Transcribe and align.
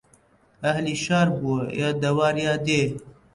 ئەهلی 0.63 0.95
شار 1.03 1.27
بووە 1.39 1.59
یا 1.81 1.89
دەوار 2.01 2.35
یا 2.45 2.53
دێ 2.65 2.83